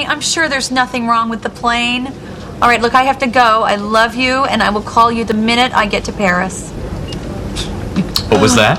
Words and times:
honey, 0.00 0.12
I'm 0.12 0.20
sure 0.20 0.48
there's 0.48 0.70
nothing 0.70 1.06
wrong 1.06 1.28
with 1.28 1.42
the 1.42 1.50
plane. 1.50 2.06
All 2.62 2.68
right, 2.68 2.80
look, 2.80 2.94
I 2.94 3.02
have 3.02 3.18
to 3.18 3.26
go. 3.26 3.62
I 3.62 3.76
love 3.76 4.14
you, 4.14 4.44
and 4.44 4.62
I 4.62 4.70
will 4.70 4.82
call 4.82 5.10
you 5.10 5.24
the 5.24 5.34
minute 5.34 5.72
I 5.74 5.86
get 5.86 6.04
to 6.04 6.12
Paris. 6.12 6.70
What 8.30 8.40
was 8.40 8.54
that? 8.56 8.78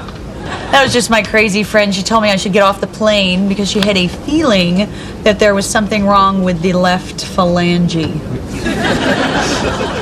That 0.72 0.84
was 0.84 0.94
just 0.94 1.10
my 1.10 1.22
crazy 1.22 1.64
friend. 1.64 1.94
She 1.94 2.04
told 2.04 2.24
me 2.24 2.30
I 2.30 2.36
should 2.38 2.54
get 2.54 2.64
off 2.64 2.80
the 2.80 2.88
plane 2.88 3.48
because 3.50 3.70
she 3.70 3.80
had 3.80 3.98
a 3.98 4.08
feeling 4.08 4.90
that 5.24 5.40
there 5.40 5.54
was 5.54 5.70
something 5.70 6.06
wrong 6.06 6.44
with 6.44 6.62
the 6.62 6.74
left 6.74 7.18
phalange. 7.18 8.06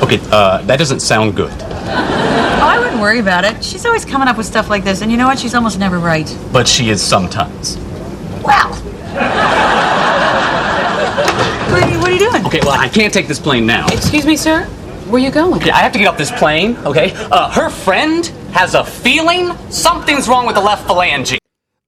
Okay, 0.03 0.19
uh, 0.31 0.61
that 0.63 0.77
doesn't 0.77 1.01
sound 1.01 1.35
good. 1.35 1.51
Oh, 1.51 2.67
I 2.67 2.79
wouldn't 2.79 3.01
worry 3.01 3.19
about 3.19 3.45
it. 3.45 3.63
She's 3.63 3.85
always 3.85 4.05
coming 4.05 4.27
up 4.27 4.37
with 4.37 4.45
stuff 4.45 4.69
like 4.69 4.83
this, 4.83 5.01
and 5.01 5.11
you 5.11 5.17
know 5.17 5.27
what? 5.27 5.39
She's 5.39 5.55
almost 5.55 5.79
never 5.79 5.99
right. 5.99 6.37
But 6.51 6.67
she 6.67 6.89
is 6.89 7.01
sometimes. 7.01 7.77
Well. 8.43 8.75
What, 11.23 11.83
are 11.83 11.89
you, 11.89 11.99
what 11.99 12.09
are 12.09 12.13
you 12.13 12.19
doing? 12.19 12.45
Okay, 12.45 12.59
well, 12.61 12.79
I 12.79 12.87
can't 12.87 13.13
take 13.13 13.27
this 13.27 13.39
plane 13.39 13.65
now. 13.65 13.87
Excuse 13.87 14.25
me, 14.25 14.35
sir? 14.35 14.65
Where 14.65 15.21
are 15.21 15.25
you 15.25 15.31
going? 15.31 15.61
Okay, 15.61 15.71
I 15.71 15.79
have 15.79 15.91
to 15.93 15.99
get 15.99 16.07
off 16.07 16.17
this 16.17 16.31
plane, 16.31 16.77
okay? 16.85 17.13
Uh, 17.31 17.49
her 17.51 17.69
friend 17.69 18.25
has 18.53 18.75
a 18.75 18.83
feeling 18.83 19.55
something's 19.69 20.27
wrong 20.27 20.45
with 20.45 20.55
the 20.55 20.61
left 20.61 20.87
phalange. 20.87 21.37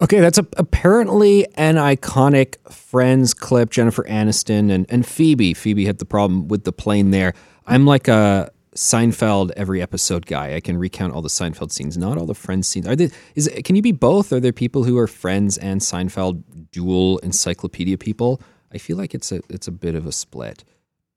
Okay, 0.01 0.19
that's 0.19 0.39
a, 0.39 0.47
apparently 0.57 1.45
an 1.55 1.75
iconic 1.75 2.55
Friends 2.71 3.33
clip. 3.33 3.69
Jennifer 3.69 4.03
Aniston 4.03 4.71
and, 4.71 4.85
and 4.89 5.05
Phoebe. 5.05 5.53
Phoebe 5.53 5.85
had 5.85 5.99
the 5.99 6.05
problem 6.05 6.47
with 6.47 6.63
the 6.63 6.71
plane 6.73 7.11
there. 7.11 7.33
I'm 7.67 7.85
like 7.85 8.07
a 8.07 8.51
Seinfeld 8.75 9.51
every 9.55 9.81
episode 9.81 10.25
guy. 10.25 10.55
I 10.55 10.59
can 10.59 10.77
recount 10.77 11.13
all 11.13 11.21
the 11.21 11.29
Seinfeld 11.29 11.71
scenes, 11.71 11.97
not 11.97 12.17
all 12.17 12.25
the 12.25 12.33
Friends 12.33 12.67
scenes. 12.67 12.87
Are 12.87 12.95
there? 12.95 13.09
Is 13.35 13.47
it, 13.47 13.63
can 13.63 13.75
you 13.75 13.81
be 13.81 13.91
both? 13.91 14.33
Are 14.33 14.39
there 14.39 14.51
people 14.51 14.83
who 14.83 14.97
are 14.97 15.07
Friends 15.07 15.57
and 15.57 15.81
Seinfeld 15.81 16.43
dual 16.71 17.19
encyclopedia 17.19 17.97
people? 17.97 18.41
I 18.73 18.77
feel 18.77 18.97
like 18.97 19.13
it's 19.13 19.31
a 19.31 19.41
it's 19.49 19.67
a 19.67 19.71
bit 19.71 19.95
of 19.95 20.05
a 20.05 20.11
split. 20.11 20.63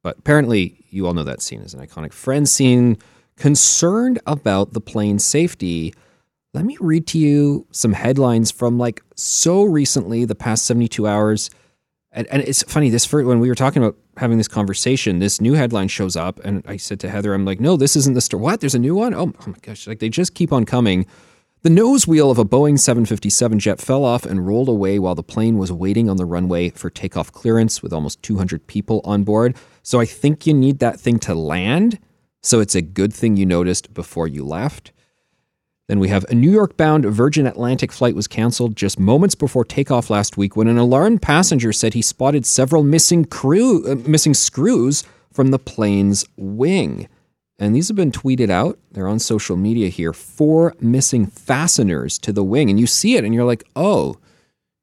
But 0.03 0.19
apparently, 0.19 0.85
you 0.91 1.07
all 1.07 1.15
know 1.15 1.25
that 1.25 1.41
scene 1.41 1.63
is 1.63 1.75
an 1.75 1.85
iconic 1.85 2.13
Friends 2.13 2.53
scene. 2.53 2.99
Concerned 3.37 4.21
about 4.27 4.75
the 4.75 4.81
plane's 4.81 5.25
safety, 5.25 5.93
let 6.53 6.65
me 6.65 6.77
read 6.81 7.07
to 7.09 7.19
you 7.19 7.67
some 7.73 7.93
headlines 7.93 8.51
from 8.53 8.79
like 8.79 9.03
so 9.17 9.65
recently, 9.65 10.25
the 10.25 10.37
past 10.37 10.67
72 10.67 11.07
hours. 11.07 11.51
And, 12.13 12.29
and 12.29 12.43
it's 12.43 12.63
funny, 12.63 12.91
this 12.91 13.05
first, 13.05 13.27
when 13.27 13.41
we 13.41 13.49
were 13.49 13.57
talking 13.57 13.83
about 13.83 13.97
having 14.17 14.39
this 14.39 14.47
conversation, 14.47 15.19
this 15.19 15.41
new 15.41 15.55
headline 15.55 15.89
shows 15.89 16.15
up. 16.15 16.39
And 16.45 16.63
I 16.65 16.77
said 16.77 17.01
to 17.01 17.11
Heather, 17.11 17.35
I'm 17.35 17.45
like, 17.45 17.59
no, 17.59 17.77
this 17.77 17.97
isn't 17.97 18.15
the 18.15 18.21
story. 18.21 18.41
What? 18.41 18.61
There's 18.61 18.77
a 18.77 18.79
new 18.79 18.95
one? 18.95 19.15
Oh, 19.15 19.33
oh 19.41 19.47
my 19.49 19.59
gosh. 19.63 19.89
Like 19.89 19.99
they 19.99 20.09
just 20.09 20.35
keep 20.35 20.53
on 20.53 20.65
coming. 20.65 21.07
The 21.65 21.71
nose 21.71 22.07
wheel 22.07 22.31
of 22.31 22.39
a 22.39 22.45
Boeing 22.45 22.79
757 22.79 23.59
jet 23.59 23.81
fell 23.81 24.05
off 24.05 24.27
and 24.27 24.47
rolled 24.47 24.69
away 24.69 24.99
while 24.99 25.15
the 25.15 25.23
plane 25.23 25.57
was 25.57 25.73
waiting 25.73 26.11
on 26.11 26.19
the 26.19 26.27
runway 26.27 26.69
for 26.69 26.91
takeoff 26.91 27.33
clearance 27.33 27.83
with 27.83 27.91
almost 27.91 28.23
200 28.23 28.67
people 28.67 29.01
on 29.03 29.25
board. 29.25 29.57
So 29.83 29.99
I 29.99 30.05
think 30.05 30.47
you 30.47 30.53
need 30.53 30.81
that 30.81 31.01
thing 31.01 31.19
to 31.21 31.35
land. 31.35 31.99
So 32.43 32.61
it's 32.61 32.75
a 32.75 32.83
good 32.83 33.15
thing 33.15 33.39
you 33.39 33.47
noticed 33.47 33.95
before 33.95 34.29
you 34.29 34.45
left. 34.45 34.93
Then 35.89 36.01
we 36.01 36.09
have 36.09 36.25
a 36.25 36.35
New 36.35 36.51
York 36.51 36.77
bound 36.77 37.07
Virgin 37.07 37.47
Atlantic 37.47 37.93
flight 37.93 38.15
was 38.15 38.29
canceled 38.29 38.77
just 38.77 39.01
moments 39.01 39.35
before 39.35 39.65
takeoff 39.65 40.11
last 40.11 40.37
week 40.37 40.57
when 40.57 40.69
an 40.69 40.77
alarmed 40.77 41.23
passenger 41.23 41.73
said 41.73 41.95
he 41.95 42.03
spotted 42.03 42.45
several 42.45 42.83
missing 42.83 43.25
crew 43.25 43.91
uh, 43.91 43.95
missing 44.07 44.35
screws 44.35 45.03
from 45.33 45.51
the 45.51 45.59
plane's 45.59 46.27
wing. 46.37 47.09
And 47.59 47.75
these 47.75 47.89
have 47.89 47.97
been 47.97 48.11
tweeted 48.11 48.51
out. 48.51 48.79
They're 48.93 49.09
on 49.09 49.19
social 49.19 49.57
media 49.57 49.89
here. 49.89 50.13
Four 50.13 50.75
missing 50.81 51.27
fasteners 51.27 52.19
to 52.19 52.33
the 52.33 52.43
wing. 52.43 52.69
And 52.69 52.81
you 52.81 52.87
see 52.87 53.17
it 53.17 53.25
and 53.25 53.35
you're 53.35 53.45
like, 53.45 53.65
"Oh, 53.77 54.17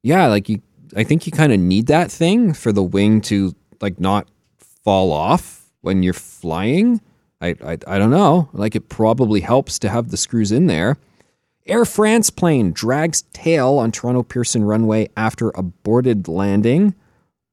yeah, 0.04 0.28
like 0.28 0.48
you 0.48 0.62
I 0.96 1.04
think 1.04 1.26
you 1.26 1.32
kind 1.32 1.54
of 1.54 1.60
need 1.60 1.88
that 1.88 2.12
thing 2.12 2.54
for 2.54 2.72
the 2.72 2.84
wing 2.84 3.22
to 3.22 3.56
like 3.82 4.00
not 4.00 4.28
fall 4.58 5.12
off 5.12 5.70
when 5.82 6.04
you're 6.04 6.14
flying." 6.14 7.02
I, 7.42 7.56
I, 7.66 7.78
I 7.88 7.98
don't 7.98 8.12
know. 8.12 8.50
Like 8.54 8.76
it 8.76 8.88
probably 8.88 9.42
helps 9.42 9.80
to 9.80 9.90
have 9.90 10.10
the 10.10 10.18
screws 10.18 10.52
in 10.52 10.68
there. 10.68 10.98
Air 11.66 11.86
France 11.86 12.30
plane 12.30 12.72
drags 12.72 13.24
tail 13.34 13.80
on 13.80 13.92
Toronto 13.92 14.24
Pearson 14.24 14.64
runway 14.64 15.10
after 15.18 15.50
aborted 15.56 16.28
landing. 16.28 16.96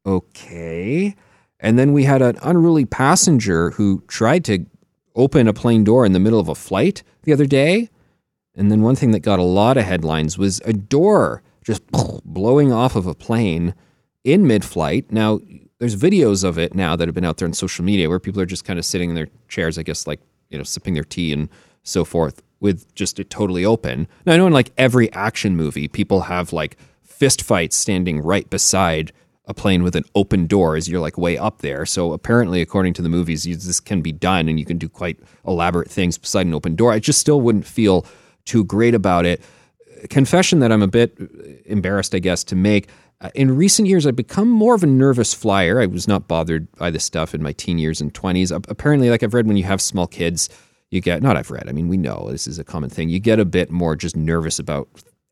Okay. 0.06 1.14
And 1.60 1.78
then 1.78 1.92
we 1.92 2.04
had 2.04 2.22
an 2.22 2.38
unruly 2.42 2.84
passenger 2.84 3.70
who 3.70 4.02
tried 4.06 4.44
to 4.46 4.64
open 5.18 5.48
a 5.48 5.52
plane 5.52 5.84
door 5.84 6.06
in 6.06 6.12
the 6.12 6.20
middle 6.20 6.40
of 6.40 6.48
a 6.48 6.54
flight 6.54 7.02
the 7.24 7.32
other 7.32 7.44
day. 7.44 7.90
And 8.54 8.70
then 8.70 8.80
one 8.82 8.96
thing 8.96 9.10
that 9.10 9.20
got 9.20 9.38
a 9.38 9.42
lot 9.42 9.76
of 9.76 9.84
headlines 9.84 10.38
was 10.38 10.60
a 10.64 10.72
door 10.72 11.42
just 11.62 11.82
blowing 12.24 12.72
off 12.72 12.96
of 12.96 13.06
a 13.06 13.14
plane 13.14 13.74
in 14.24 14.46
mid 14.46 14.64
flight. 14.64 15.12
Now, 15.12 15.40
there's 15.78 15.96
videos 15.96 16.42
of 16.42 16.58
it 16.58 16.74
now 16.74 16.96
that 16.96 17.06
have 17.06 17.14
been 17.14 17.24
out 17.24 17.36
there 17.36 17.46
on 17.46 17.52
social 17.52 17.84
media 17.84 18.08
where 18.08 18.18
people 18.18 18.40
are 18.40 18.46
just 18.46 18.64
kind 18.64 18.78
of 18.78 18.84
sitting 18.84 19.10
in 19.10 19.14
their 19.14 19.28
chairs, 19.48 19.78
I 19.78 19.82
guess, 19.82 20.06
like, 20.06 20.20
you 20.50 20.58
know, 20.58 20.64
sipping 20.64 20.94
their 20.94 21.04
tea 21.04 21.32
and 21.32 21.48
so 21.82 22.04
forth 22.04 22.42
with 22.60 22.92
just 22.94 23.20
it 23.20 23.30
totally 23.30 23.64
open. 23.64 24.08
Now, 24.24 24.32
I 24.32 24.36
know 24.36 24.46
in 24.46 24.52
like 24.52 24.72
every 24.76 25.12
action 25.12 25.56
movie, 25.56 25.88
people 25.88 26.22
have 26.22 26.52
like 26.52 26.76
fist 27.02 27.42
fights 27.42 27.76
standing 27.76 28.20
right 28.20 28.48
beside 28.48 29.12
a 29.48 29.54
plane 29.54 29.82
with 29.82 29.96
an 29.96 30.04
open 30.14 30.46
door 30.46 30.76
as 30.76 30.88
you're 30.88 31.00
like 31.00 31.16
way 31.16 31.38
up 31.38 31.62
there. 31.62 31.86
So 31.86 32.12
apparently, 32.12 32.60
according 32.60 32.92
to 32.94 33.02
the 33.02 33.08
movies, 33.08 33.46
you, 33.46 33.56
this 33.56 33.80
can 33.80 34.02
be 34.02 34.12
done 34.12 34.48
and 34.48 34.60
you 34.60 34.66
can 34.66 34.76
do 34.76 34.88
quite 34.88 35.18
elaborate 35.46 35.90
things 35.90 36.18
beside 36.18 36.46
an 36.46 36.54
open 36.54 36.76
door. 36.76 36.92
I 36.92 36.98
just 36.98 37.18
still 37.18 37.40
wouldn't 37.40 37.66
feel 37.66 38.04
too 38.44 38.62
great 38.62 38.94
about 38.94 39.24
it. 39.24 39.40
Confession 40.10 40.60
that 40.60 40.70
I'm 40.70 40.82
a 40.82 40.86
bit 40.86 41.18
embarrassed, 41.64 42.14
I 42.14 42.18
guess, 42.18 42.44
to 42.44 42.56
make. 42.56 42.88
Uh, 43.20 43.30
in 43.34 43.56
recent 43.56 43.88
years, 43.88 44.06
I've 44.06 44.14
become 44.14 44.48
more 44.48 44.74
of 44.74 44.84
a 44.84 44.86
nervous 44.86 45.34
flyer. 45.34 45.80
I 45.80 45.86
was 45.86 46.06
not 46.06 46.28
bothered 46.28 46.70
by 46.72 46.90
this 46.90 47.04
stuff 47.04 47.34
in 47.34 47.42
my 47.42 47.52
teen 47.52 47.78
years 47.78 48.00
and 48.00 48.14
20s. 48.14 48.52
Uh, 48.52 48.60
apparently, 48.68 49.10
like 49.10 49.22
I've 49.22 49.34
read, 49.34 49.46
when 49.46 49.56
you 49.56 49.64
have 49.64 49.80
small 49.80 50.06
kids, 50.06 50.48
you 50.90 51.00
get, 51.00 51.22
not 51.22 51.36
I've 51.36 51.50
read, 51.50 51.68
I 51.68 51.72
mean, 51.72 51.88
we 51.88 51.96
know 51.96 52.28
this 52.30 52.46
is 52.46 52.58
a 52.58 52.64
common 52.64 52.90
thing. 52.90 53.08
You 53.08 53.18
get 53.18 53.40
a 53.40 53.44
bit 53.44 53.70
more 53.70 53.96
just 53.96 54.16
nervous 54.16 54.58
about 54.58 54.88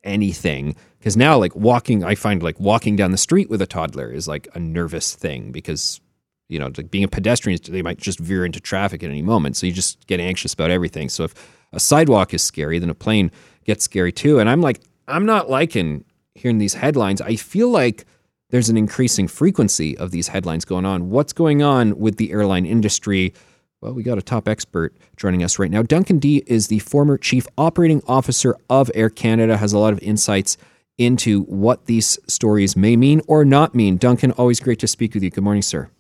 anything. 0.06 0.76
Because 0.98 1.16
now, 1.16 1.38
like 1.38 1.54
walking, 1.54 2.04
I 2.04 2.14
find 2.14 2.42
like 2.42 2.58
walking 2.58 2.96
down 2.96 3.10
the 3.10 3.18
street 3.18 3.50
with 3.50 3.60
a 3.60 3.66
toddler 3.66 4.10
is 4.10 4.26
like 4.26 4.48
a 4.54 4.58
nervous 4.58 5.14
thing 5.14 5.52
because, 5.52 6.00
you 6.48 6.58
know, 6.58 6.70
like 6.76 6.90
being 6.90 7.04
a 7.04 7.08
pedestrian, 7.08 7.58
they 7.68 7.82
might 7.82 7.98
just 7.98 8.18
veer 8.18 8.44
into 8.44 8.60
traffic 8.60 9.02
at 9.02 9.10
any 9.10 9.22
moment. 9.22 9.56
So 9.56 9.66
you 9.66 9.72
just 9.72 10.06
get 10.06 10.20
anxious 10.20 10.54
about 10.54 10.70
everything. 10.70 11.08
So 11.08 11.24
if 11.24 11.34
a 11.72 11.80
sidewalk 11.80 12.32
is 12.32 12.42
scary, 12.42 12.78
then 12.78 12.90
a 12.90 12.94
plane 12.94 13.30
gets 13.64 13.84
scary 13.84 14.12
too. 14.12 14.38
And 14.38 14.48
I'm 14.48 14.60
like, 14.60 14.80
I'm 15.06 15.26
not 15.26 15.50
liking 15.50 16.04
hearing 16.36 16.58
these 16.58 16.74
headlines, 16.74 17.20
I 17.20 17.36
feel 17.36 17.68
like 17.68 18.04
there's 18.50 18.68
an 18.68 18.76
increasing 18.76 19.26
frequency 19.26 19.96
of 19.98 20.10
these 20.12 20.28
headlines 20.28 20.64
going 20.64 20.84
on. 20.84 21.10
What's 21.10 21.32
going 21.32 21.62
on 21.62 21.98
with 21.98 22.16
the 22.16 22.30
airline 22.30 22.66
industry? 22.66 23.34
Well, 23.82 23.92
we 23.92 24.02
got 24.02 24.16
a 24.16 24.22
top 24.22 24.48
expert 24.48 24.96
joining 25.18 25.42
us 25.42 25.58
right 25.58 25.70
now. 25.70 25.82
Duncan 25.82 26.18
Dee 26.18 26.42
is 26.46 26.68
the 26.68 26.78
former 26.78 27.18
chief 27.18 27.46
operating 27.58 28.02
officer 28.06 28.56
of 28.70 28.90
Air 28.94 29.10
Canada, 29.10 29.58
has 29.58 29.74
a 29.74 29.78
lot 29.78 29.92
of 29.92 30.00
insights 30.00 30.56
into 30.96 31.42
what 31.42 31.84
these 31.84 32.18
stories 32.26 32.74
may 32.74 32.96
mean 32.96 33.20
or 33.26 33.44
not 33.44 33.74
mean. 33.74 33.98
Duncan, 33.98 34.30
always 34.32 34.60
great 34.60 34.78
to 34.78 34.86
speak 34.86 35.12
with 35.12 35.22
you. 35.22 35.30
Good 35.30 35.44
morning, 35.44 35.60
sir. 35.60 35.90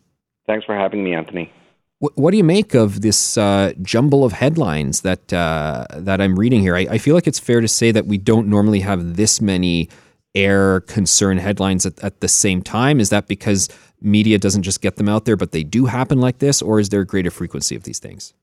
Thanks 0.46 0.64
for 0.64 0.74
having 0.74 1.04
me, 1.04 1.12
Anthony. 1.12 1.52
What, 1.98 2.16
what 2.16 2.30
do 2.30 2.38
you 2.38 2.44
make 2.44 2.72
of 2.72 3.02
this 3.02 3.36
uh, 3.36 3.74
jumble 3.82 4.24
of 4.24 4.32
headlines 4.32 5.02
that 5.02 5.30
uh, 5.32 5.86
that 5.92 6.20
I'm 6.22 6.38
reading 6.38 6.62
here? 6.62 6.76
I, 6.76 6.86
I 6.92 6.98
feel 6.98 7.14
like 7.14 7.26
it's 7.26 7.38
fair 7.38 7.60
to 7.60 7.68
say 7.68 7.90
that 7.90 8.06
we 8.06 8.16
don't 8.16 8.48
normally 8.48 8.80
have 8.80 9.16
this 9.16 9.40
many 9.40 9.90
air 10.36 10.80
concern 10.82 11.38
headlines 11.38 11.86
at, 11.86 11.98
at 12.04 12.20
the 12.20 12.28
same 12.28 12.62
time? 12.62 13.00
Is 13.00 13.10
that 13.10 13.26
because 13.26 13.68
media 14.00 14.38
doesn't 14.38 14.62
just 14.62 14.80
get 14.80 14.96
them 14.96 15.08
out 15.08 15.24
there, 15.24 15.36
but 15.36 15.52
they 15.52 15.62
do 15.62 15.86
happen 15.86 16.20
like 16.20 16.38
this, 16.38 16.62
or 16.62 16.80
is 16.80 16.88
there 16.90 17.00
a 17.00 17.06
greater 17.06 17.30
frequency 17.30 17.74
of 17.74 17.84
these 17.84 17.98
things? 17.98 18.34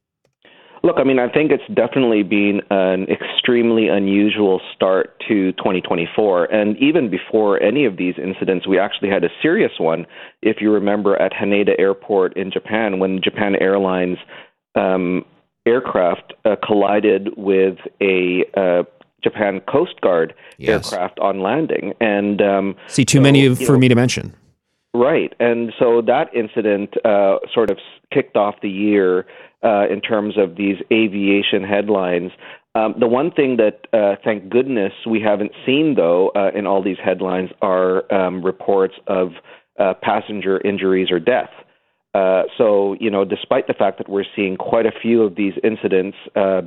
Look, 0.85 0.97
I 0.99 1.05
mean, 1.05 1.17
I 1.17 1.29
think 1.29 1.49
it's 1.51 1.63
definitely 1.73 2.23
been 2.23 2.59
an 2.69 3.07
extremely 3.09 3.87
unusual 3.87 4.59
start 4.75 5.17
to 5.29 5.53
2024. 5.53 6.45
And 6.45 6.77
even 6.77 7.09
before 7.09 7.61
any 7.63 7.85
of 7.85 7.95
these 7.95 8.15
incidents, 8.21 8.67
we 8.67 8.77
actually 8.77 9.07
had 9.07 9.23
a 9.23 9.29
serious 9.41 9.71
one, 9.77 10.05
if 10.41 10.57
you 10.59 10.71
remember, 10.71 11.15
at 11.15 11.31
Haneda 11.31 11.79
Airport 11.79 12.35
in 12.35 12.51
Japan 12.51 12.99
when 12.99 13.21
Japan 13.23 13.55
Airlines 13.61 14.17
um, 14.75 15.23
aircraft 15.65 16.33
uh, 16.43 16.57
collided 16.61 17.29
with 17.37 17.77
a 18.01 18.43
uh, 18.57 18.83
Japan 19.23 19.61
Coast 19.61 20.01
Guard 20.01 20.33
yes. 20.57 20.91
aircraft 20.91 21.17
on 21.19 21.39
landing. 21.39 21.93
And 22.01 22.41
um, 22.41 22.75
see, 22.87 23.05
too 23.05 23.19
so, 23.19 23.21
many 23.21 23.55
for 23.55 23.73
know, 23.73 23.79
me 23.79 23.87
to 23.87 23.95
mention. 23.95 24.35
Right, 24.95 25.33
and 25.39 25.73
so 25.79 26.01
that 26.05 26.35
incident 26.35 26.93
uh, 27.03 27.37
sort 27.51 27.71
of 27.71 27.79
kicked 28.13 28.37
off 28.37 28.55
the 28.61 28.69
year 28.69 29.25
uh, 29.63 29.87
in 29.89 30.01
terms 30.01 30.37
of 30.37 30.55
these 30.55 30.75
aviation 30.91 31.63
headlines. 31.63 32.31
Um, 32.75 32.93
the 32.99 33.07
one 33.07 33.31
thing 33.31 33.57
that, 33.57 33.87
uh, 33.91 34.17
thank 34.23 34.49
goodness, 34.49 34.93
we 35.09 35.19
haven't 35.19 35.51
seen 35.65 35.95
though 35.95 36.31
uh, 36.35 36.51
in 36.55 36.67
all 36.67 36.83
these 36.83 36.97
headlines 37.03 37.49
are 37.61 38.11
um, 38.13 38.43
reports 38.43 38.93
of 39.07 39.29
uh, 39.79 39.93
passenger 40.01 40.59
injuries 40.61 41.09
or 41.09 41.19
death. 41.19 41.49
Uh, 42.13 42.43
so, 42.55 42.95
you 42.99 43.09
know, 43.09 43.25
despite 43.25 43.65
the 43.65 43.73
fact 43.73 43.97
that 43.97 44.07
we're 44.07 44.25
seeing 44.35 44.57
quite 44.57 44.85
a 44.85 44.91
few 45.01 45.23
of 45.23 45.35
these 45.35 45.53
incidents 45.63 46.17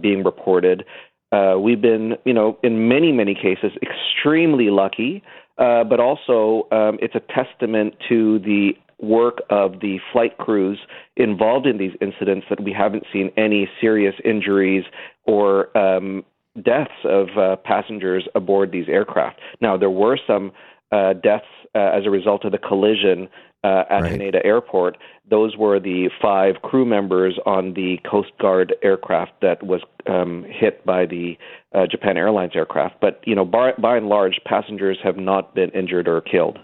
being 0.02 0.24
reported, 0.24 0.84
uh, 1.32 1.56
we've 1.58 1.80
been, 1.80 2.14
you 2.24 2.32
know, 2.32 2.58
in 2.62 2.88
many, 2.88 3.12
many 3.12 3.34
cases, 3.34 3.72
extremely 3.82 4.70
lucky, 4.70 5.22
uh, 5.58 5.84
but 5.84 6.00
also 6.00 6.68
um, 6.70 6.98
it's 7.00 7.14
a 7.14 7.20
testament 7.32 7.94
to 8.08 8.38
the 8.40 8.72
work 8.98 9.38
of 9.50 9.80
the 9.80 9.98
flight 10.12 10.38
crews 10.38 10.78
involved 11.16 11.66
in 11.66 11.78
these 11.78 11.92
incidents 12.00 12.46
that 12.48 12.62
we 12.62 12.72
haven't 12.72 13.04
seen 13.12 13.30
any 13.36 13.68
serious 13.80 14.14
injuries 14.24 14.84
or 15.24 15.76
um, 15.76 16.24
deaths 16.62 16.90
of 17.04 17.28
uh, 17.36 17.56
passengers 17.56 18.26
aboard 18.34 18.72
these 18.72 18.88
aircraft. 18.88 19.38
Now, 19.60 19.76
there 19.76 19.90
were 19.90 20.18
some 20.26 20.52
uh, 20.92 21.12
deaths 21.14 21.44
uh, 21.74 21.90
as 21.94 22.06
a 22.06 22.10
result 22.10 22.44
of 22.44 22.52
the 22.52 22.58
collision 22.58 23.28
uh, 23.66 23.84
at 23.90 24.02
right. 24.02 24.12
Haneda 24.12 24.44
Airport. 24.44 24.96
Those 25.28 25.56
were 25.56 25.80
the 25.80 26.08
five 26.22 26.62
crew 26.62 26.84
members 26.84 27.38
on 27.46 27.74
the 27.74 27.98
Coast 28.08 28.30
Guard 28.40 28.74
aircraft 28.82 29.32
that 29.42 29.64
was 29.64 29.80
um, 30.06 30.44
hit 30.48 30.86
by 30.86 31.04
the 31.06 31.36
uh, 31.74 31.86
Japan 31.90 32.16
Airlines 32.16 32.52
aircraft. 32.54 33.00
But 33.00 33.20
you 33.24 33.34
know, 33.34 33.44
by, 33.44 33.72
by 33.72 33.96
and 33.96 34.08
large, 34.08 34.40
passengers 34.44 34.98
have 35.02 35.16
not 35.16 35.54
been 35.54 35.70
injured 35.70 36.06
or 36.06 36.20
killed. 36.20 36.58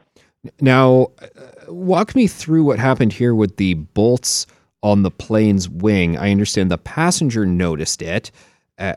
Now, 0.61 1.09
uh, 1.21 1.73
walk 1.73 2.15
me 2.15 2.29
through 2.29 2.63
what 2.63 2.79
happened 2.79 3.13
here 3.13 3.35
with 3.35 3.57
the 3.57 3.75
bolts 3.75 4.47
on 4.83 5.03
the 5.03 5.11
plane's 5.11 5.69
wing. 5.69 6.17
I 6.17 6.31
understand 6.31 6.71
the 6.71 6.79
passenger 6.79 7.47
noticed 7.47 8.01
it 8.01 8.31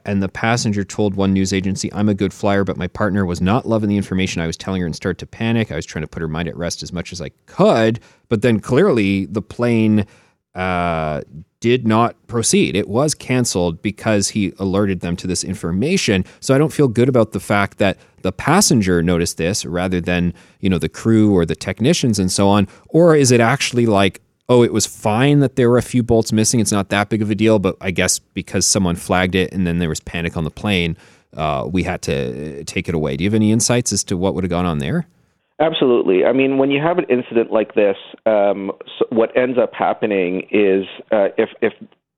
and 0.05 0.23
the 0.23 0.29
passenger 0.29 0.83
told 0.83 1.15
one 1.15 1.33
news 1.33 1.53
agency, 1.53 1.93
I'm 1.93 2.09
a 2.09 2.13
good 2.13 2.33
flyer, 2.33 2.63
but 2.63 2.77
my 2.77 2.87
partner 2.87 3.25
was 3.25 3.39
not 3.39 3.67
loving 3.67 3.89
the 3.89 3.97
information 3.97 4.41
I 4.41 4.47
was 4.47 4.57
telling 4.57 4.81
her 4.81 4.85
and 4.85 4.95
started 4.95 5.19
to 5.19 5.27
panic. 5.27 5.71
I 5.71 5.75
was 5.75 5.85
trying 5.85 6.01
to 6.01 6.07
put 6.07 6.21
her 6.21 6.27
mind 6.27 6.47
at 6.47 6.57
rest 6.57 6.81
as 6.81 6.91
much 6.91 7.11
as 7.11 7.21
I 7.21 7.29
could, 7.45 7.99
but 8.27 8.41
then 8.41 8.59
clearly 8.59 9.25
the 9.25 9.41
plane 9.41 10.07
uh, 10.55 11.21
did 11.59 11.87
not 11.87 12.15
proceed. 12.27 12.75
It 12.75 12.87
was 12.87 13.13
canceled 13.13 13.81
because 13.81 14.29
he 14.29 14.53
alerted 14.57 15.01
them 15.01 15.15
to 15.17 15.27
this 15.27 15.43
information. 15.43 16.25
So 16.39 16.55
I 16.55 16.57
don't 16.57 16.73
feel 16.73 16.87
good 16.87 17.09
about 17.09 17.31
the 17.31 17.39
fact 17.39 17.77
that 17.77 17.97
the 18.21 18.31
passenger 18.31 19.03
noticed 19.03 19.37
this 19.37 19.65
rather 19.65 19.99
than, 20.01 20.33
you 20.61 20.69
know, 20.69 20.79
the 20.79 20.89
crew 20.89 21.35
or 21.35 21.45
the 21.45 21.55
technicians 21.55 22.17
and 22.17 22.31
so 22.31 22.47
on. 22.47 22.67
Or 22.89 23.15
is 23.15 23.31
it 23.31 23.39
actually 23.39 23.85
like 23.85 24.21
oh, 24.49 24.63
it 24.63 24.73
was 24.73 24.85
fine 24.85 25.39
that 25.39 25.55
there 25.55 25.69
were 25.69 25.77
a 25.77 25.83
few 25.83 26.03
bolts 26.03 26.31
missing. 26.31 26.59
It's 26.59 26.71
not 26.71 26.89
that 26.89 27.09
big 27.09 27.21
of 27.21 27.31
a 27.31 27.35
deal, 27.35 27.59
but 27.59 27.75
I 27.81 27.91
guess 27.91 28.19
because 28.19 28.65
someone 28.65 28.95
flagged 28.95 29.35
it 29.35 29.51
and 29.51 29.65
then 29.65 29.79
there 29.79 29.89
was 29.89 29.99
panic 29.99 30.37
on 30.37 30.43
the 30.43 30.51
plane, 30.51 30.97
uh, 31.35 31.67
we 31.69 31.83
had 31.83 32.01
to 32.03 32.63
take 32.65 32.87
it 32.87 32.95
away. 32.95 33.17
Do 33.17 33.23
you 33.23 33.29
have 33.29 33.35
any 33.35 33.51
insights 33.51 33.91
as 33.91 34.03
to 34.05 34.17
what 34.17 34.35
would 34.35 34.43
have 34.43 34.51
gone 34.51 34.65
on 34.65 34.79
there? 34.79 35.07
Absolutely. 35.59 36.25
I 36.25 36.33
mean, 36.33 36.57
when 36.57 36.69
you 36.69 36.81
have 36.81 36.97
an 36.97 37.05
incident 37.09 37.51
like 37.51 37.75
this, 37.75 37.95
um, 38.25 38.71
so 38.99 39.05
what 39.09 39.35
ends 39.37 39.57
up 39.57 39.73
happening 39.73 40.47
is 40.51 40.85
uh, 41.11 41.29
if, 41.37 41.49
if 41.61 41.73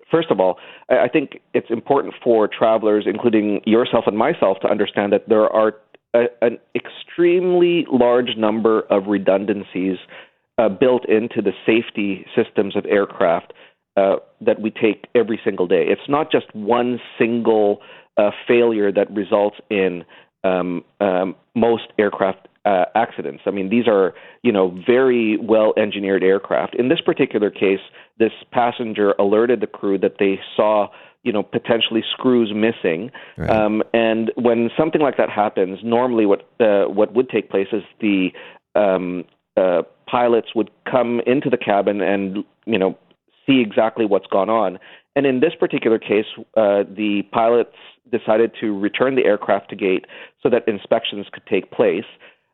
first 0.09 0.31
of 0.31 0.39
all, 0.39 0.57
I 0.89 1.07
think 1.07 1.39
it's 1.53 1.69
important 1.69 2.15
for 2.24 2.47
travelers, 2.47 3.06
including 3.07 3.62
yourself 3.65 4.06
and 4.07 4.18
myself, 4.18 4.59
to 4.62 4.68
understand 4.68 5.13
that 5.13 5.29
there 5.29 5.47
are 5.50 5.75
a, 6.15 6.25
an 6.41 6.57
extremely 6.74 7.85
large 7.91 8.38
number 8.38 8.81
of 8.89 9.07
redundancies 9.07 9.97
uh, 10.57 10.69
built 10.69 11.07
into 11.07 11.42
the 11.42 11.51
safety 11.65 12.25
systems 12.36 12.75
of 12.75 12.86
aircraft 12.86 13.54
uh, 13.95 14.18
that 14.42 14.62
we 14.62 14.71
take 14.71 15.07
every 15.15 15.39
single 15.44 15.68
day. 15.68 15.86
It's 15.88 16.07
not 16.07 16.31
just 16.31 16.54
one 16.54 17.00
single 17.18 17.81
uh, 18.18 18.31
failure 18.48 18.92
that 18.92 19.12
results 19.12 19.57
in 19.69 20.06
um, 20.44 20.83
um, 21.00 21.36
most 21.56 21.83
aircraft 22.00 22.48
uh, 22.65 22.86
accidents. 22.95 23.44
I 23.45 23.51
mean, 23.51 23.69
these 23.69 23.88
are 23.88 24.13
you 24.44 24.51
know 24.51 24.77
very 24.86 25.38
well 25.38 25.74
engineered 25.77 26.24
aircraft. 26.24 26.75
In 26.75 26.89
this 26.89 27.01
particular 27.01 27.50
case, 27.50 27.80
this 28.18 28.31
passenger 28.51 29.13
alerted 29.19 29.62
the 29.62 29.68
crew 29.68 29.98
that 30.00 30.15
they 30.19 30.39
saw 30.56 30.88
you 31.24 31.31
know 31.31 31.44
potentially 31.44 32.03
screws 32.12 32.51
missing. 32.53 33.12
Right. 33.38 33.50
Um, 33.50 33.83
and 33.94 34.31
when 34.36 34.69
something 34.77 35.01
like 35.01 35.18
that 35.18 35.30
happens, 35.30 35.80
normally 35.83 36.25
what 36.25 36.50
uh, 36.60 36.86
what 36.86 37.13
would 37.13 37.30
take 37.30 37.50
place 37.50 37.68
is 37.71 37.83
the 38.01 38.30
um, 38.75 39.25
uh, 39.57 39.81
pilots 40.07 40.50
would 40.56 40.71
come 40.89 41.21
into 41.25 41.50
the 41.50 41.57
cabin 41.57 42.01
and 42.01 42.44
you 42.65 42.77
know 42.77 42.98
see 43.45 43.62
exactly 43.62 44.06
what's 44.06 44.27
gone 44.27 44.50
on. 44.50 44.80
And 45.15 45.25
in 45.25 45.39
this 45.39 45.54
particular 45.59 45.98
case, 45.98 46.25
uh, 46.56 46.83
the 46.83 47.24
pilots 47.31 47.75
decided 48.12 48.51
to 48.62 48.77
return 48.77 49.15
the 49.15 49.25
aircraft 49.25 49.69
to 49.71 49.75
gate 49.75 50.06
so 50.44 50.50
that 50.50 50.68
inspections 50.68 51.25
could 51.31 51.45
take 51.48 51.71
place. 51.71 52.06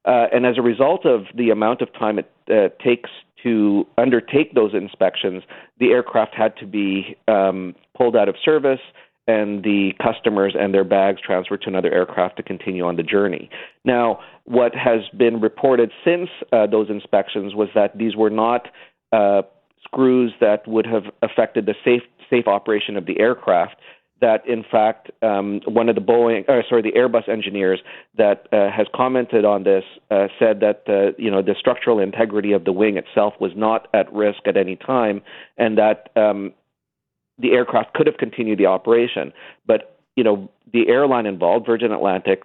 Uh, 0.06 0.28
and 0.34 0.46
as 0.46 0.58
a 0.58 0.62
result 0.62 1.06
of 1.06 1.26
the 1.36 1.50
amount 1.50 1.82
of 1.82 1.92
time 1.94 2.20
it 2.20 2.32
uh, 2.50 2.70
takes 2.84 3.10
to 3.42 3.86
undertake 3.98 4.54
those 4.54 4.74
inspections, 4.74 5.44
the 5.80 5.88
aircraft 5.88 6.34
had 6.34 6.56
to 6.58 6.66
be 6.66 7.18
um, 7.28 7.76
pulled 7.98 8.16
out 8.16 8.30
of 8.30 8.36
service 8.44 8.80
and 9.28 9.64
the 9.64 9.92
customers 10.02 10.56
and 10.60 10.74
their 10.74 10.84
bags 10.84 11.22
transferred 11.22 11.62
to 11.62 11.70
another 11.70 11.92
aircraft 11.94 12.38
to 12.38 12.44
continue 12.44 12.86
on 12.86 12.98
the 12.98 13.04
journey. 13.04 13.50
Now, 13.86 14.20
what 14.46 14.76
has 14.76 15.02
been 15.18 15.40
reported 15.40 15.92
since 16.04 16.30
uh, 16.52 16.68
those 16.68 16.90
inspections 16.90 17.56
was 17.56 17.70
that 17.76 17.98
these 17.98 18.16
were 18.16 18.30
not 18.30 18.68
uh, 19.12 19.44
screws 19.86 20.34
that 20.42 20.68
would 20.68 20.86
have 20.86 21.04
affected 21.22 21.66
the 21.66 21.76
safe 21.86 22.04
safe 22.30 22.48
operation 22.48 22.98
of 22.98 23.06
the 23.06 23.20
aircraft. 23.20 23.76
That 24.22 24.48
in 24.48 24.64
fact, 24.70 25.12
um, 25.22 25.60
one 25.66 25.90
of 25.90 25.96
the 25.96 26.02
Boeing, 26.02 26.48
uh, 26.50 26.62
sorry, 26.70 26.82
the 26.82 26.94
Airbus 26.94 27.28
engineers 27.28 27.82
that 28.18 28.48
uh, 28.54 28.72
has 28.72 28.88
commented 28.96 29.44
on 29.44 29.64
this 29.64 29.84
uh, 30.10 30.28
said 30.40 30.62
that 30.62 30.84
uh, 30.88 31.14
you 31.18 31.30
know 31.30 31.42
the 31.42 31.56
structural 31.60 32.00
integrity 32.00 32.54
of 32.54 32.64
the 32.64 32.72
wing 32.72 32.98
itself 32.98 33.34
was 33.40 33.52
not 33.56 33.88
at 33.94 34.12
risk 34.14 34.40
at 34.48 34.56
any 34.56 34.78
time, 34.78 35.22
and 35.58 35.78
that 35.78 36.10
um, 36.16 36.54
the 37.40 37.52
aircraft 37.52 37.94
could 37.94 38.08
have 38.08 38.18
continued 38.18 38.60
the 38.60 38.66
operation. 38.66 39.34
But 39.66 40.00
you 40.16 40.24
know, 40.24 40.50
the 40.72 40.88
airline 40.88 41.26
involved, 41.26 41.66
Virgin 41.66 41.92
Atlantic, 41.92 42.44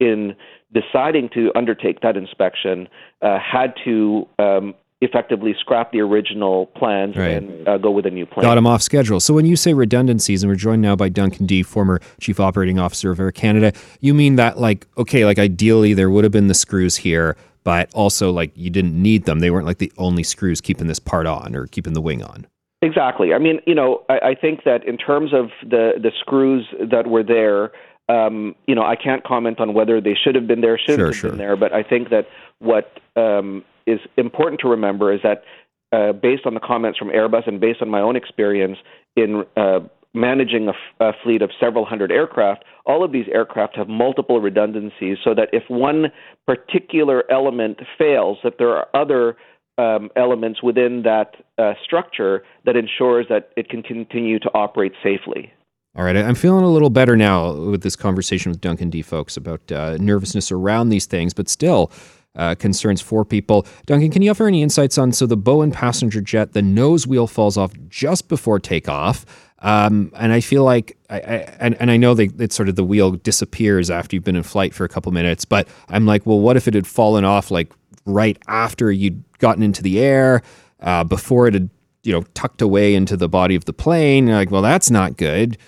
in 0.00 0.34
deciding 0.72 1.28
to 1.30 1.52
undertake 1.54 2.00
that 2.00 2.16
inspection, 2.16 2.88
uh, 3.22 3.38
had 3.38 3.74
to 3.84 4.26
um, 4.38 4.74
effectively 5.00 5.54
scrap 5.58 5.92
the 5.92 6.00
original 6.00 6.66
plans 6.66 7.16
right. 7.16 7.30
and 7.30 7.68
uh, 7.68 7.78
go 7.78 7.90
with 7.90 8.06
a 8.06 8.10
new 8.10 8.26
plan. 8.26 8.42
Got 8.42 8.56
them 8.56 8.66
off 8.66 8.82
schedule. 8.82 9.20
So 9.20 9.34
when 9.34 9.46
you 9.46 9.56
say 9.56 9.74
redundancies, 9.74 10.42
and 10.42 10.50
we're 10.50 10.56
joined 10.56 10.82
now 10.82 10.96
by 10.96 11.08
Duncan 11.08 11.46
Dee, 11.46 11.62
former 11.62 12.00
chief 12.20 12.40
operating 12.40 12.78
officer 12.78 13.10
of 13.10 13.20
Air 13.20 13.30
Canada, 13.32 13.72
you 14.00 14.14
mean 14.14 14.36
that 14.36 14.58
like 14.58 14.86
okay, 14.96 15.24
like 15.24 15.38
ideally 15.38 15.94
there 15.94 16.10
would 16.10 16.24
have 16.24 16.32
been 16.32 16.48
the 16.48 16.54
screws 16.54 16.96
here, 16.96 17.36
but 17.62 17.92
also 17.94 18.30
like 18.30 18.52
you 18.54 18.70
didn't 18.70 19.00
need 19.00 19.24
them. 19.26 19.40
They 19.40 19.50
weren't 19.50 19.66
like 19.66 19.78
the 19.78 19.92
only 19.98 20.22
screws 20.22 20.60
keeping 20.60 20.86
this 20.86 20.98
part 20.98 21.26
on 21.26 21.54
or 21.54 21.66
keeping 21.66 21.92
the 21.92 22.00
wing 22.00 22.22
on. 22.22 22.46
Exactly. 22.84 23.32
I 23.32 23.38
mean, 23.38 23.60
you 23.66 23.74
know, 23.74 24.02
I, 24.10 24.18
I 24.30 24.34
think 24.34 24.64
that 24.64 24.86
in 24.86 24.98
terms 24.98 25.32
of 25.32 25.46
the 25.62 25.92
the 25.96 26.12
screws 26.20 26.66
that 26.78 27.06
were 27.06 27.22
there, 27.22 27.72
um, 28.14 28.54
you 28.66 28.74
know, 28.74 28.82
I 28.82 28.96
can't 28.96 29.24
comment 29.24 29.58
on 29.58 29.72
whether 29.72 30.00
they 30.00 30.14
should 30.14 30.34
have 30.34 30.46
been 30.46 30.60
there, 30.60 30.78
should 30.78 30.96
sure, 30.96 31.06
have 31.06 31.16
sure. 31.16 31.30
been 31.30 31.38
there. 31.38 31.56
But 31.56 31.72
I 31.72 31.82
think 31.82 32.10
that 32.10 32.28
what 32.58 32.92
um, 33.16 33.64
is 33.86 34.00
important 34.16 34.60
to 34.60 34.68
remember 34.68 35.12
is 35.12 35.20
that, 35.22 35.44
uh, 35.92 36.12
based 36.12 36.44
on 36.44 36.52
the 36.52 36.60
comments 36.60 36.98
from 36.98 37.08
Airbus 37.08 37.46
and 37.46 37.58
based 37.58 37.80
on 37.80 37.88
my 37.88 38.00
own 38.00 38.16
experience 38.16 38.78
in 39.16 39.44
uh, 39.56 39.80
managing 40.12 40.68
a, 40.68 40.72
f- 40.72 40.76
a 41.00 41.12
fleet 41.22 41.40
of 41.40 41.50
several 41.58 41.86
hundred 41.86 42.12
aircraft, 42.12 42.64
all 42.84 43.02
of 43.02 43.12
these 43.12 43.26
aircraft 43.32 43.76
have 43.76 43.88
multiple 43.88 44.40
redundancies, 44.40 45.16
so 45.24 45.34
that 45.34 45.48
if 45.52 45.62
one 45.68 46.12
particular 46.46 47.24
element 47.30 47.78
fails, 47.96 48.36
that 48.44 48.54
there 48.58 48.76
are 48.76 48.88
other 48.94 49.36
um, 49.78 50.10
elements 50.16 50.62
within 50.62 51.02
that 51.02 51.36
uh, 51.58 51.74
structure 51.82 52.44
that 52.64 52.76
ensures 52.76 53.26
that 53.28 53.50
it 53.56 53.68
can 53.68 53.82
continue 53.82 54.38
to 54.38 54.50
operate 54.54 54.92
safely. 55.02 55.52
All 55.96 56.04
right, 56.04 56.16
I'm 56.16 56.34
feeling 56.34 56.64
a 56.64 56.68
little 56.68 56.90
better 56.90 57.16
now 57.16 57.52
with 57.52 57.82
this 57.82 57.94
conversation 57.94 58.50
with 58.50 58.60
Duncan 58.60 58.90
Dee. 58.90 59.02
folks, 59.02 59.36
about 59.36 59.70
uh, 59.70 59.96
nervousness 60.00 60.50
around 60.50 60.88
these 60.88 61.06
things, 61.06 61.32
but 61.32 61.48
still 61.48 61.92
uh, 62.34 62.56
concerns 62.56 63.00
for 63.00 63.24
people. 63.24 63.64
Duncan, 63.86 64.10
can 64.10 64.20
you 64.22 64.32
offer 64.32 64.48
any 64.48 64.62
insights 64.62 64.98
on 64.98 65.12
so 65.12 65.24
the 65.24 65.36
Boeing 65.36 65.72
passenger 65.72 66.20
jet, 66.20 66.52
the 66.52 66.62
nose 66.62 67.06
wheel 67.06 67.28
falls 67.28 67.56
off 67.56 67.72
just 67.88 68.28
before 68.28 68.58
takeoff, 68.58 69.24
um, 69.60 70.10
and 70.16 70.32
I 70.32 70.40
feel 70.40 70.62
like, 70.62 70.98
I, 71.08 71.16
I, 71.16 71.36
and, 71.58 71.74
and 71.80 71.90
I 71.90 71.96
know 71.96 72.12
that 72.14 72.38
it's 72.40 72.54
sort 72.54 72.68
of 72.68 72.76
the 72.76 72.84
wheel 72.84 73.12
disappears 73.12 73.90
after 73.90 74.14
you've 74.14 74.24
been 74.24 74.36
in 74.36 74.42
flight 74.42 74.74
for 74.74 74.84
a 74.84 74.88
couple 74.88 75.10
minutes, 75.10 75.44
but 75.44 75.68
I'm 75.88 76.06
like, 76.06 76.26
well, 76.26 76.38
what 76.38 76.56
if 76.56 76.68
it 76.68 76.74
had 76.74 76.86
fallen 76.86 77.24
off 77.24 77.50
like 77.50 77.72
right 78.06 78.38
after 78.46 78.90
you'd 78.90 79.24
gotten 79.38 79.62
into 79.62 79.82
the 79.82 80.00
air, 80.00 80.42
uh, 80.80 81.04
before 81.04 81.46
it 81.48 81.54
had 81.54 81.70
you 82.02 82.12
know 82.12 82.22
tucked 82.34 82.62
away 82.62 82.94
into 82.94 83.16
the 83.16 83.28
body 83.28 83.54
of 83.54 83.64
the 83.64 83.72
plane. 83.72 84.26
You're 84.26 84.36
like, 84.36 84.50
well, 84.50 84.62
that's 84.62 84.90
not 84.90 85.16
good. 85.16 85.58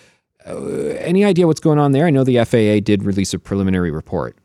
Uh, 0.46 0.66
any 1.00 1.24
idea 1.24 1.46
what's 1.46 1.60
going 1.60 1.78
on 1.78 1.92
there? 1.92 2.06
I 2.06 2.10
know 2.10 2.24
the 2.24 2.44
FAA 2.44 2.80
did 2.84 3.02
release 3.02 3.34
a 3.34 3.38
preliminary 3.38 3.90
report. 3.90 4.36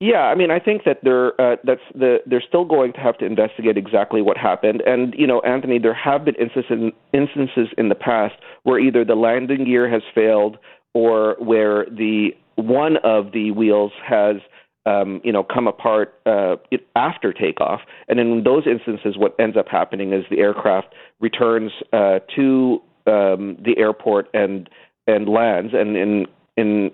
Yeah, 0.00 0.22
I 0.22 0.36
mean, 0.36 0.52
I 0.52 0.60
think 0.60 0.84
that 0.84 0.98
they're 1.02 1.38
uh, 1.40 1.56
that's 1.64 1.80
the 1.92 2.18
they're 2.24 2.44
still 2.46 2.64
going 2.64 2.92
to 2.92 3.00
have 3.00 3.18
to 3.18 3.24
investigate 3.24 3.76
exactly 3.76 4.22
what 4.22 4.36
happened. 4.36 4.80
And 4.86 5.12
you 5.18 5.26
know, 5.26 5.40
Anthony, 5.40 5.80
there 5.80 5.94
have 5.94 6.24
been 6.24 6.36
instances 6.36 6.92
instances 7.12 7.68
in 7.76 7.88
the 7.88 7.96
past 7.96 8.36
where 8.62 8.78
either 8.78 9.04
the 9.04 9.16
landing 9.16 9.64
gear 9.64 9.90
has 9.90 10.02
failed 10.14 10.56
or 10.94 11.36
where 11.40 11.86
the 11.86 12.30
one 12.54 12.98
of 12.98 13.32
the 13.32 13.50
wheels 13.50 13.92
has 14.06 14.36
um, 14.86 15.20
you 15.24 15.32
know, 15.32 15.42
come 15.42 15.66
apart 15.66 16.20
uh, 16.26 16.56
after 16.96 17.32
takeoff. 17.32 17.80
And 18.08 18.18
in 18.18 18.42
those 18.44 18.64
instances, 18.66 19.18
what 19.18 19.34
ends 19.38 19.56
up 19.56 19.68
happening 19.68 20.12
is 20.12 20.24
the 20.30 20.38
aircraft 20.38 20.88
returns 21.20 21.72
uh, 21.92 22.20
to 22.36 22.80
um, 23.06 23.56
the 23.64 23.74
airport 23.76 24.28
and 24.34 24.68
and 25.06 25.28
lands. 25.28 25.72
And 25.74 25.96
in 25.96 26.26
in 26.56 26.90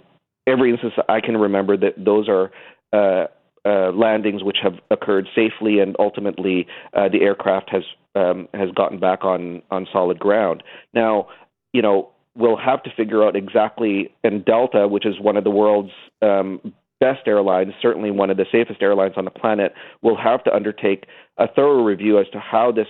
every 0.47 0.71
instance 0.71 0.95
I 1.09 1.21
can 1.21 1.37
remember 1.37 1.77
that 1.77 1.95
those 1.97 2.29
are 2.29 2.51
uh, 2.93 3.27
uh, 3.67 3.93
landings 3.93 4.43
which 4.43 4.59
have 4.63 4.75
occurred 4.91 5.27
safely, 5.35 5.79
and 5.81 5.97
ultimately 5.99 6.67
uh, 6.93 7.09
the 7.09 7.23
aircraft 7.23 7.71
has 7.71 7.83
um, 8.15 8.49
has 8.55 8.71
gotten 8.71 8.99
back 8.99 9.25
on 9.25 9.63
on 9.71 9.87
solid 9.93 10.19
ground. 10.19 10.63
Now, 10.93 11.29
you 11.73 11.83
know, 11.83 12.11
we'll 12.37 12.57
have 12.57 12.83
to 12.85 12.91
figure 12.97 13.25
out 13.25 13.37
exactly, 13.37 14.13
and 14.23 14.45
Delta, 14.45 14.87
which 14.87 15.07
is 15.07 15.19
one 15.21 15.37
of 15.37 15.45
the 15.45 15.51
world's 15.51 15.93
um, 16.23 16.75
best 17.01 17.27
airlines, 17.27 17.73
certainly 17.81 18.11
one 18.11 18.31
of 18.31 18.37
the 18.37 18.47
safest 18.51 18.83
airlines 18.83 19.15
on 19.17 19.25
the 19.25 19.31
planet, 19.31 19.75
will 20.03 20.17
have 20.17 20.43
to 20.45 20.55
undertake 20.55 21.07
a 21.39 21.47
thorough 21.49 21.83
review 21.83 22.19
as 22.19 22.27
to 22.33 22.39
how 22.39 22.73
this, 22.73 22.89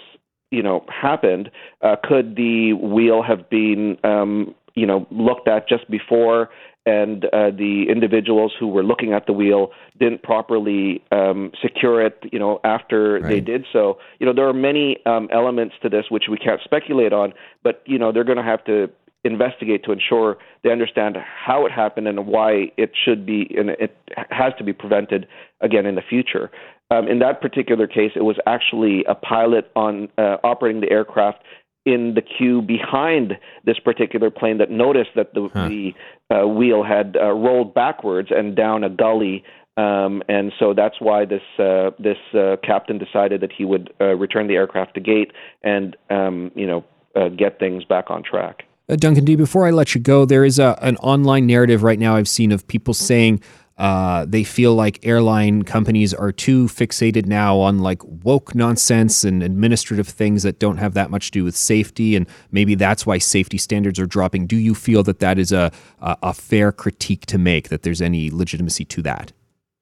you 0.51 0.63
know, 0.63 0.85
happened. 0.89 1.51
Uh, 1.83 1.97
could 2.03 2.37
the 2.37 2.73
wheel 2.75 3.23
have 3.23 3.49
been, 3.51 3.97
um, 4.05 4.55
you 4.75 4.87
know, 4.87 5.07
looked 5.11 5.49
at 5.49 5.69
just 5.69 5.91
before 5.91 6.51
and 6.87 7.25
uh, 7.27 7.51
the 7.51 7.87
individuals 7.89 8.53
who 8.59 8.69
were 8.69 8.83
looking 8.83 9.15
at 9.15 9.27
the 9.27 9.33
wheel 9.33 9.71
didn't 9.99 10.23
properly 10.23 11.03
um, 11.13 11.51
secure 11.63 12.05
it, 12.05 12.19
you 12.31 12.39
know, 12.39 12.61
after 12.63 13.15
right. 13.15 13.23
they 13.23 13.41
did 13.41 13.65
so. 13.73 13.99
You 14.19 14.27
know, 14.27 14.35
there 14.35 14.47
are 14.47 14.55
many 14.55 14.99
um, 15.07 15.29
elements 15.33 15.75
to 15.83 15.89
this 15.89 16.05
which 16.11 16.25
we 16.31 16.37
can't 16.37 16.61
speculate 16.63 17.13
on, 17.13 17.33
but 17.63 17.83
you 17.87 17.99
know, 17.99 18.13
they're 18.13 18.25
going 18.25 18.37
to 18.37 18.45
have 18.45 18.65
to 18.65 18.91
investigate 19.25 19.85
to 19.85 19.93
ensure 19.93 20.37
they 20.63 20.71
understand 20.71 21.17
how 21.17 21.67
it 21.67 21.73
happened 21.73 22.07
and 22.07 22.27
why 22.27 22.71
it 22.77 22.93
should 23.05 23.25
be 23.25 23.55
and 23.59 23.71
it 23.71 23.97
has 24.31 24.53
to 24.59 24.65
be 24.65 24.73
prevented 24.73 25.27
again 25.61 25.87
in 25.87 25.95
the 25.95 26.03
future. 26.03 26.51
Um, 26.91 27.09
in 27.09 27.19
that 27.21 27.41
particular 27.41 27.87
case, 27.87 28.13
it 28.15 28.23
was 28.23 28.37
actually 28.47 29.05
a 29.09 29.15
pilot 29.15 29.71
on 29.75 30.09
uh, 30.19 30.37
operating 30.45 30.83
the 30.83 30.91
aircraft 30.91 31.39
in 31.87 32.15
the 32.15 32.23
queue 32.23 32.63
behind 32.63 33.35
this 33.65 33.79
particular 33.79 34.31
plane 34.31 34.59
that 34.59 34.71
noticed 34.71 35.11
that 35.17 35.35
the, 35.35 35.49
huh. 35.53 35.69
the 35.69 35.93
uh, 36.31 36.47
wheel 36.47 36.83
had 36.83 37.17
uh, 37.21 37.31
rolled 37.33 37.75
backwards 37.75 38.29
and 38.31 38.57
down 38.57 38.85
a 38.85 38.91
gully. 38.91 39.45
Um, 39.77 40.23
and 40.29 40.53
so 40.59 40.73
that's 40.73 41.01
why 41.01 41.25
this 41.25 41.43
uh, 41.59 41.91
this 41.99 42.19
uh, 42.33 42.57
captain 42.63 42.97
decided 42.97 43.41
that 43.41 43.51
he 43.53 43.65
would 43.65 43.93
uh, 44.01 44.15
return 44.17 44.47
the 44.47 44.55
aircraft 44.55 44.95
to 44.95 45.01
gate 45.01 45.33
and 45.65 45.97
um, 46.11 46.53
you 46.55 46.67
know 46.67 46.85
uh, 47.17 47.29
get 47.29 47.59
things 47.59 47.85
back 47.85 48.09
on 48.09 48.23
track. 48.23 48.63
Duncan 48.89 49.25
Dee. 49.25 49.37
Before 49.37 49.67
I 49.67 49.71
let 49.71 49.95
you 49.95 50.01
go, 50.01 50.25
there 50.25 50.45
is 50.45 50.59
a, 50.59 50.79
an 50.83 50.97
online 50.99 51.47
narrative 51.47 51.83
right 51.83 51.99
now 51.99 52.17
I've 52.17 52.29
seen 52.29 52.53
of 52.53 52.67
people 52.67 52.93
saying 52.93 53.41
uh, 53.79 54.25
they 54.29 54.45
feel 54.45 54.75
like 54.75 55.05
airline 55.05 55.63
companies 55.63 56.15
are 56.15 56.31
too 56.31 56.67
fixated 56.67 57.27
now 57.27 57.59
on 57.59 57.79
like 57.79 58.03
woke 58.05 58.55
nonsense 58.55 59.25
and 59.25 59.43
administrative 59.43 60.07
things 60.07 60.43
that 60.45 60.59
don't 60.59 60.77
have 60.77 60.95
that 60.95 61.11
much 61.11 61.31
to 61.31 61.41
do 61.41 61.45
with 61.45 61.57
safety, 61.57 62.15
and 62.15 62.27
maybe 62.53 62.75
that's 62.75 63.07
why 63.07 63.19
safety 63.19 63.59
standards 63.59 63.99
are 63.99 64.07
dropping. 64.07 64.47
Do 64.47 64.57
you 64.57 64.75
feel 64.75 65.03
that 65.05 65.19
that 65.21 65.39
is 65.39 65.51
a 65.51 65.73
a, 66.01 66.17
a 66.23 66.35
fair 66.35 66.71
critique 66.71 67.27
to 67.27 67.39
make? 67.39 67.71
That 67.71 67.83
there's 67.83 68.03
any 68.03 68.31
legitimacy 68.31 68.85
to 68.85 69.03
that? 69.03 69.33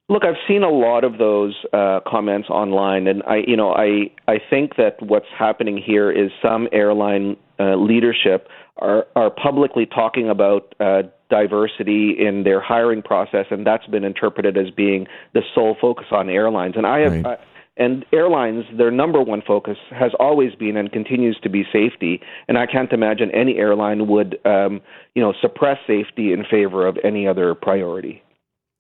Look, 0.09 0.25
I've 0.25 0.41
seen 0.47 0.63
a 0.63 0.71
lot 0.71 1.05
of 1.05 1.19
those 1.19 1.55
uh, 1.73 2.01
comments 2.07 2.51
online, 2.51 3.07
and 3.07 3.23
I, 3.25 3.43
you 3.47 3.57
know, 3.57 3.73
I 3.73 4.11
I 4.27 4.39
think 4.49 4.77
that 4.77 5.03
what's 5.03 5.29
happening 5.39 5.77
here 5.77 6.11
is 6.11 6.31
some 6.41 6.69
airline 6.73 7.37
uh, 7.59 7.77
leadership 7.77 8.49
are 8.79 9.07
are 9.17 9.31
publicly 9.31 9.87
talking 9.87 10.29
about 10.29 10.75
uh, 10.81 11.03
diversity 11.31 12.15
in 12.19 12.45
their 12.45 12.61
hiring 12.61 13.03
process, 13.03 13.47
and 13.51 13.67
that's 13.67 13.87
been 13.87 14.05
interpreted 14.05 14.57
as 14.57 14.71
being 14.71 15.07
the 15.35 15.43
sole 15.55 15.77
focus 15.81 16.07
on 16.11 16.29
airlines. 16.29 16.75
And 16.77 16.87
I 16.87 17.01
have. 17.01 17.25
Right. 17.25 17.39
and 17.79 18.05
airlines, 18.13 18.65
their 18.77 18.91
number 18.91 19.23
one 19.23 19.43
focus 19.47 19.79
has 19.91 20.13
always 20.21 20.55
been 20.55 20.77
and 20.77 20.93
continues 20.93 21.39
to 21.43 21.49
be 21.49 21.65
safety. 21.73 22.21
And 22.47 22.59
I 22.59 22.67
can't 22.67 22.93
imagine 22.93 23.31
any 23.31 23.57
airline 23.57 24.09
would, 24.09 24.39
um, 24.45 24.83
you 25.15 25.23
know, 25.23 25.33
suppress 25.41 25.79
safety 25.87 26.35
in 26.35 26.45
favor 26.45 26.87
of 26.87 26.99
any 27.03 27.27
other 27.27 27.55
priority. 27.55 28.23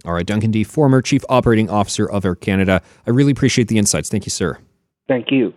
All 0.04 0.12
right, 0.12 0.26
Duncan 0.26 0.50
Dee., 0.50 0.64
former 0.64 1.00
Chief 1.00 1.22
Operating 1.28 1.70
Officer 1.70 2.08
of 2.10 2.24
Air 2.24 2.34
Canada. 2.34 2.82
I 3.06 3.10
really 3.10 3.32
appreciate 3.32 3.68
the 3.68 3.78
insights. 3.78 4.08
Thank 4.08 4.26
you, 4.26 4.30
sir. 4.30 4.58
Thank 5.08 5.30
you. 5.30 5.54